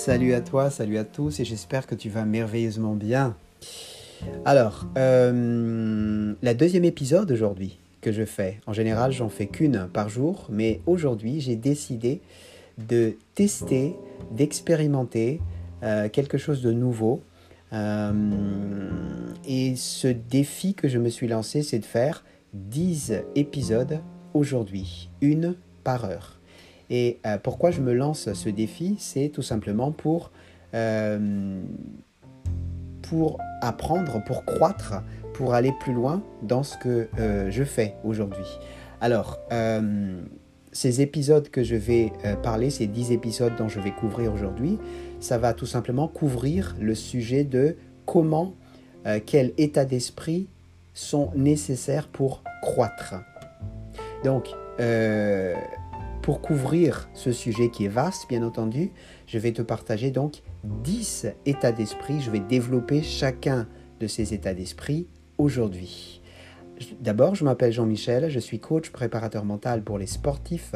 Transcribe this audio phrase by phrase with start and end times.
[0.00, 3.36] Salut à toi, salut à tous et j'espère que tu vas merveilleusement bien.
[4.46, 10.08] Alors, euh, la deuxième épisode aujourd'hui que je fais, en général j'en fais qu'une par
[10.08, 12.22] jour, mais aujourd'hui j'ai décidé
[12.78, 13.94] de tester,
[14.30, 15.38] d'expérimenter
[15.82, 17.20] euh, quelque chose de nouveau.
[17.74, 18.88] Euh,
[19.46, 22.24] et ce défi que je me suis lancé, c'est de faire
[22.54, 24.00] 10 épisodes
[24.32, 26.39] aujourd'hui, une par heure.
[26.90, 28.96] Et euh, pourquoi je me lance ce défi?
[28.98, 30.32] C'est tout simplement pour,
[30.74, 31.62] euh,
[33.02, 38.58] pour apprendre, pour croître, pour aller plus loin dans ce que euh, je fais aujourd'hui.
[39.00, 39.38] Alors,
[40.72, 42.12] ces épisodes que je vais
[42.42, 44.78] parler, ces 10 épisodes dont je vais couvrir aujourd'hui,
[45.20, 48.54] ça va tout simplement couvrir le sujet de comment,
[49.24, 50.48] quel état d'esprit
[50.92, 53.14] sont nécessaires pour croître.
[54.22, 54.50] Donc,
[56.22, 58.90] pour couvrir ce sujet qui est vaste, bien entendu,
[59.26, 62.20] je vais te partager donc 10 états d'esprit.
[62.20, 63.66] Je vais développer chacun
[64.00, 65.06] de ces états d'esprit
[65.38, 66.20] aujourd'hui.
[67.00, 70.74] D'abord, je m'appelle Jean-Michel, je suis coach préparateur mental pour les sportifs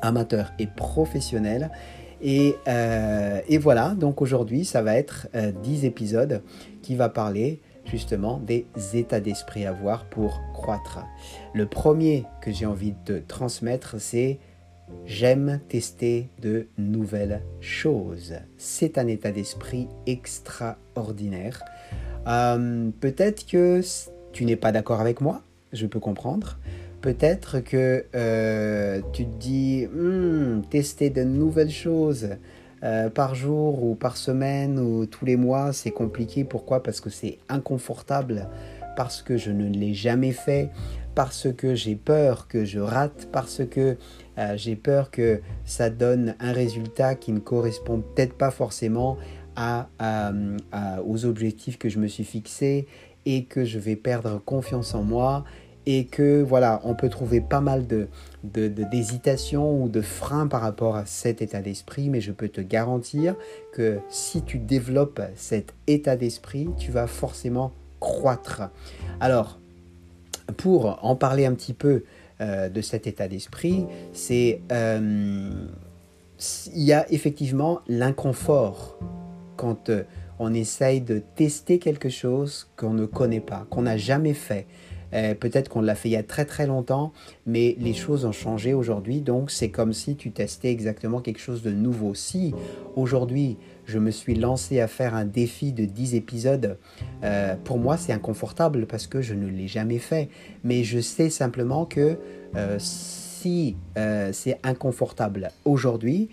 [0.00, 1.70] amateurs et professionnels.
[2.22, 6.42] Et, euh, voilà, donc aujourd'hui, ça va être 10 euh, épisodes
[6.82, 11.00] qui va parler justement des états d'esprit à avoir pour croître.
[11.54, 14.38] Le premier que j'ai envie de transmettre, c'est
[15.04, 18.34] J'aime tester de nouvelles choses.
[18.56, 21.62] C'est un état d'esprit extraordinaire.
[22.26, 23.80] Euh, peut-être que
[24.32, 26.58] tu n'es pas d'accord avec moi, je peux comprendre.
[27.00, 32.28] Peut-être que euh, tu te dis, hmm, tester de nouvelles choses
[32.82, 36.44] euh, par jour ou par semaine ou tous les mois, c'est compliqué.
[36.44, 36.82] Pourquoi?
[36.82, 38.48] Parce que c'est inconfortable,
[38.96, 40.70] parce que je ne l'ai jamais fait,
[41.14, 43.96] parce que j'ai peur que je rate, parce que
[44.38, 49.16] euh, j'ai peur que ça donne un résultat qui ne correspond peut-être pas forcément
[51.04, 52.86] aux objectifs que je me suis fixés
[53.26, 55.44] et que je vais perdre confiance en moi
[55.86, 58.08] et que voilà, on peut trouver pas mal de,
[58.44, 63.34] ou de freins par rapport à cet état d'esprit, mais je peux te garantir
[63.72, 68.62] que si tu développes cet état d'esprit, tu vas forcément croître.
[69.20, 69.58] Alors,
[70.56, 72.04] pour en parler un petit peu
[72.40, 75.50] euh, de cet état d'esprit, c'est euh,
[76.74, 78.98] il y a effectivement l'inconfort
[79.56, 80.02] quand euh,
[80.38, 84.66] on essaye de tester quelque chose qu'on ne connaît pas, qu'on n'a jamais fait.
[85.14, 87.12] Euh, peut-être qu'on l'a fait il y a très très longtemps,
[87.46, 91.62] mais les choses ont changé aujourd'hui, donc c'est comme si tu testais exactement quelque chose
[91.62, 92.14] de nouveau.
[92.14, 92.54] Si
[92.96, 96.78] aujourd'hui je me suis lancé à faire un défi de 10 épisodes,
[97.24, 100.28] euh, pour moi c'est inconfortable parce que je ne l'ai jamais fait,
[100.64, 102.18] mais je sais simplement que
[102.56, 106.28] euh, si c'est inconfortable aujourd'hui,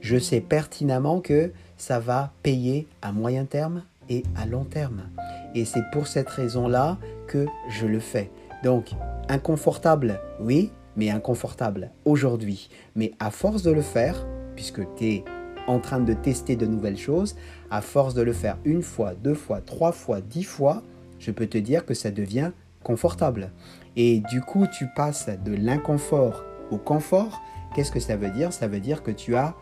[0.00, 5.08] je sais pertinemment que ça va payer à moyen terme et à long terme.
[5.54, 8.30] Et c'est pour cette raison-là que je le fais.
[8.62, 8.90] Donc,
[9.28, 12.68] inconfortable, oui, mais inconfortable aujourd'hui.
[12.94, 15.24] Mais à force de le faire, puisque tu es
[15.66, 17.36] en train de tester de nouvelles choses,
[17.70, 20.82] à force de le faire une fois, deux fois, trois fois, dix fois,
[21.18, 22.50] je peux te dire que ça devient
[22.82, 23.52] confortable.
[23.96, 27.40] Et du coup, tu passes de l'inconfort au confort.
[27.74, 28.52] Qu'est-ce que ça veut dire?
[28.52, 29.54] Ça veut dire que tu as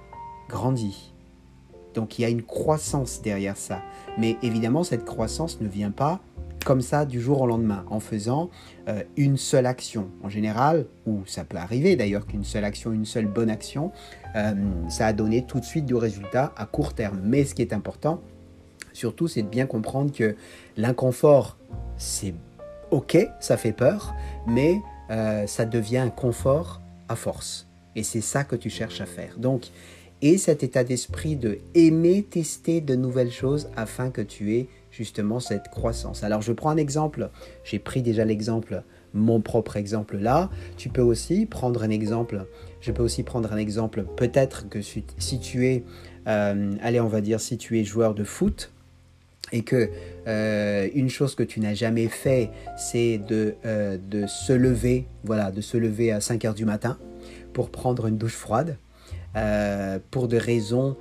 [0.48, 1.12] grandi.
[1.98, 3.82] Donc il y a une croissance derrière ça.
[4.18, 6.20] Mais évidemment, cette croissance ne vient pas
[6.64, 8.50] comme ça du jour au lendemain, en faisant
[8.88, 10.08] euh, une seule action.
[10.22, 13.90] En général, ou ça peut arriver d'ailleurs qu'une seule action, une seule bonne action,
[14.36, 14.54] euh,
[14.88, 17.20] ça a donné tout de suite du résultat à court terme.
[17.24, 18.20] Mais ce qui est important,
[18.92, 20.36] surtout, c'est de bien comprendre que
[20.76, 21.56] l'inconfort,
[21.96, 22.34] c'est
[22.92, 24.14] ok, ça fait peur,
[24.46, 24.78] mais
[25.10, 27.66] euh, ça devient un confort à force.
[27.96, 29.36] Et c'est ça que tu cherches à faire.
[29.38, 29.70] Donc,
[30.22, 35.40] et cet état d'esprit de aimer tester de nouvelles choses afin que tu aies justement
[35.40, 36.24] cette croissance.
[36.24, 37.30] Alors je prends un exemple,
[37.64, 38.82] j'ai pris déjà l'exemple,
[39.14, 42.46] mon propre exemple là, tu peux aussi prendre un exemple,
[42.80, 45.04] je peux aussi prendre un exemple, peut-être que si
[45.40, 45.84] tu es,
[46.26, 47.00] euh, allez
[47.58, 48.72] tu es joueur de foot,
[49.52, 49.90] et que
[50.26, 55.60] euh, une chose que tu n'as jamais fait, c'est de, euh, se lever, voilà, de
[55.60, 56.98] se lever à 5 heures du matin
[57.52, 58.76] pour prendre une douche froide,
[60.10, 60.96] pour des raisons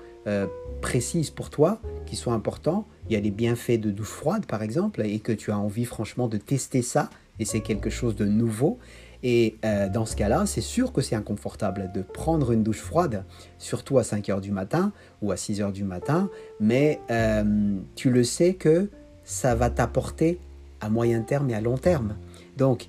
[0.81, 4.61] précises pour toi, qui sont importants, il y a des bienfaits de douche froide par
[4.61, 7.09] exemple, et que tu as envie franchement de tester ça,
[7.39, 8.79] et c'est quelque chose de nouveau.
[9.23, 13.25] Et euh, dans ce cas-là, c'est sûr que c'est inconfortable de prendre une douche froide,
[13.57, 14.91] surtout à 5 heures du matin
[15.21, 16.29] ou à 6 heures du matin,
[16.59, 18.89] mais euh, tu le sais que
[19.23, 20.39] ça va t'apporter
[20.81, 22.15] à moyen terme et à long terme.
[22.57, 22.87] Donc,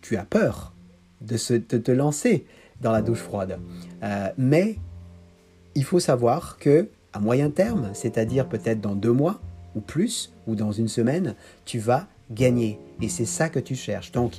[0.00, 0.72] tu as peur
[1.20, 2.46] de, se, te lancer
[2.80, 3.58] dans la douche froide.
[4.02, 4.76] Euh, mais
[5.74, 9.40] il faut savoir que à moyen terme, c'est-à-dire peut-être dans deux mois
[9.74, 11.34] ou plus, ou dans une semaine,
[11.64, 12.78] tu vas gagner.
[13.00, 14.12] Et c'est ça que tu cherches.
[14.12, 14.34] Donc,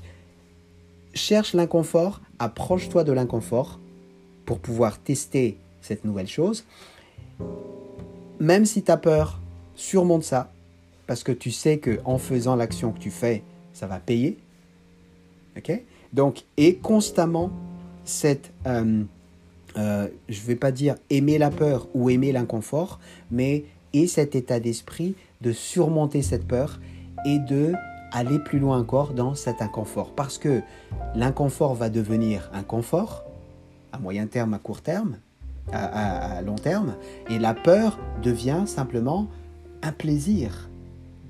[1.13, 3.79] cherche l'inconfort, approche-toi de l'inconfort
[4.45, 6.65] pour pouvoir tester cette nouvelle chose.
[8.39, 9.39] Même si tu as peur,
[9.75, 10.51] surmonte ça,
[11.07, 13.43] parce que tu sais que en faisant l'action que tu fais,
[13.73, 14.38] ça va payer.
[15.57, 15.83] Ok?
[16.13, 17.51] Donc, et constamment
[18.11, 19.03] cette, euh,
[19.77, 22.99] euh, je ne vais pas dire aimer la peur ou aimer l'inconfort,
[23.31, 26.79] mais et cet état d'esprit de surmonter cette peur
[27.25, 27.73] et de
[28.11, 30.13] aller plus loin encore dans cet inconfort.
[30.15, 30.61] Parce que
[31.15, 33.23] l'inconfort va devenir un confort
[33.91, 35.17] à moyen terme, à court terme,
[35.71, 36.95] à long terme,
[37.29, 39.27] et la peur devient simplement
[39.83, 40.70] un plaisir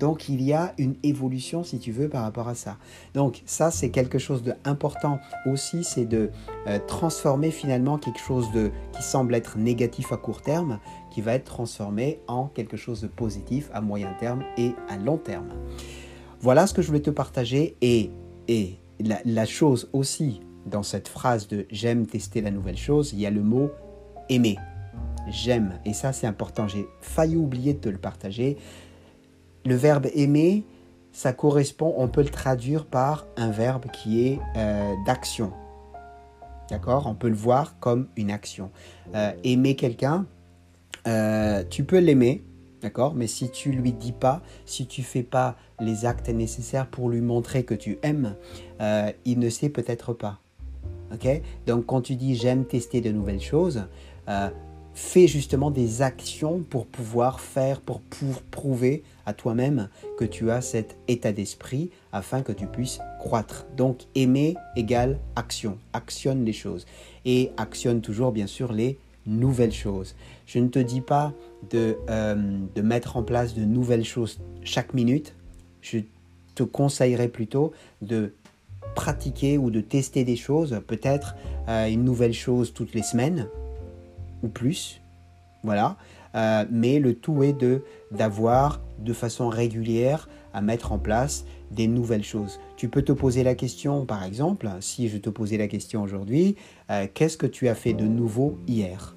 [0.02, 2.76] donc il y a une évolution, si tu veux, par rapport à ça.
[3.14, 6.32] Donc ça, c'est quelque chose d'important aussi, c'est de
[6.66, 10.80] euh, transformer finalement quelque chose de, qui semble être négatif à court terme,
[11.12, 15.18] qui va être transformé en quelque chose de positif à moyen terme et à long
[15.18, 15.50] terme.
[16.40, 18.10] Voilà ce que je voulais te partager et,
[18.48, 23.20] et la, la chose aussi dans cette phrase de j'aime tester la nouvelle chose, il
[23.20, 23.70] y a le mot
[24.28, 24.58] aimer.
[25.28, 25.78] J'aime.
[25.84, 26.66] Et ça, c'est important.
[26.66, 28.56] J'ai failli oublier de te le partager
[29.64, 30.64] le verbe aimer,
[31.12, 35.52] ça correspond, on peut le traduire par un verbe qui est euh, d'action.
[36.70, 37.06] D'accord?
[37.06, 38.70] On peut le voir comme une action.
[39.14, 40.26] Euh, aimer quelqu'un,
[41.06, 42.42] euh, tu peux l'aimer,
[42.80, 43.14] d'accord?
[43.14, 47.20] Mais si tu lui dis pas, si tu fais pas les actes nécessaires pour lui
[47.20, 48.36] montrer que tu aimes,
[49.24, 50.40] il ne sait peut-être pas.
[51.12, 51.28] Ok?
[51.66, 53.86] Donc quand tu dis j'aime tester de nouvelles choses,
[54.94, 58.02] fais justement des actions pour pouvoir faire, pour,
[58.50, 63.66] prouver à toi-même que tu as cet état d'esprit afin que tu puisses croître.
[63.76, 66.86] Donc aimer égale action, actionne les choses
[67.24, 70.14] et actionne toujours bien sûr les nouvelles choses.
[70.46, 71.32] Je ne te dis pas
[71.70, 75.34] de, euh, de mettre en place de nouvelles choses chaque minute,
[75.80, 75.98] je
[76.54, 77.72] te conseillerais plutôt
[78.02, 78.34] de
[78.94, 81.36] pratiquer ou de tester des choses, peut-être
[81.68, 83.48] euh, une nouvelle chose toutes les semaines,
[84.48, 85.00] plus.
[85.62, 85.96] Voilà.
[86.34, 91.86] Euh, mais le tout est de d'avoir de façon régulière à mettre en place des
[91.86, 92.60] nouvelles choses.
[92.76, 96.56] Tu peux te poser la question, par exemple, si je te posais la question aujourd'hui,
[96.90, 99.16] euh, qu'est-ce que tu as fait de nouveau hier?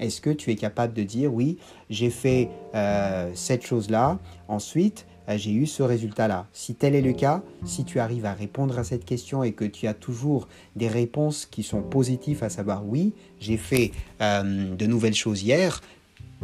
[0.00, 1.58] Est-ce que tu es capable de dire, oui,
[1.90, 4.18] j'ai fait euh, cette chose-là,
[4.48, 6.46] ensuite, j'ai eu ce résultat-là.
[6.52, 9.64] Si tel est le cas, si tu arrives à répondre à cette question et que
[9.64, 14.86] tu as toujours des réponses qui sont positives, à savoir oui, j'ai fait euh, de
[14.86, 15.80] nouvelles choses hier,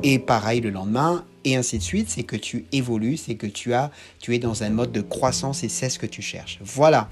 [0.02, 3.72] et pareil le lendemain, et ainsi de suite, c'est que tu évolues, c'est que tu
[3.74, 6.58] as, tu es dans un mode de croissance et c'est ce que tu cherches.
[6.62, 7.08] Voilà.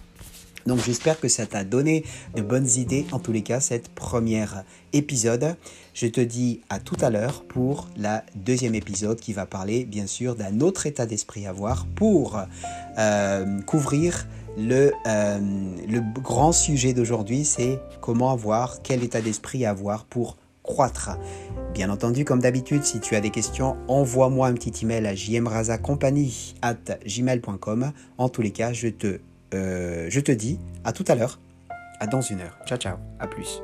[0.67, 2.05] Donc j'espère que ça t'a donné
[2.37, 5.57] de bonnes idées, en tous les cas, cette première épisode.
[5.95, 10.07] Je te dis à tout à l'heure pour la deuxième épisode qui va parler bien
[10.07, 12.41] sûr d'un autre état d'esprit à avoir pour
[12.99, 14.27] euh, couvrir
[14.59, 15.39] le, euh,
[15.89, 20.37] le grand sujet d'aujourd'hui, c'est comment avoir, quel état d'esprit avoir pour
[20.69, 21.17] croître.
[21.73, 26.55] Bien entendu, comme d'habitude, si tu as des questions, envoie-moi un petit email à jmrazacompagnie
[26.61, 27.93] at gmail.com.
[28.19, 29.21] En tous les cas, je te
[29.53, 31.41] je te dis à tout à l'heure,
[32.01, 32.59] à dans une heure.
[32.67, 33.63] Ciao ciao, à plus.